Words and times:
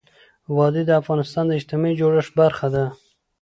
وادي 0.55 0.83
د 0.87 0.91
افغانستان 1.01 1.43
د 1.47 1.51
اجتماعي 1.59 1.93
جوړښت 1.99 2.31
برخه 2.41 2.67
ده. 2.75 2.85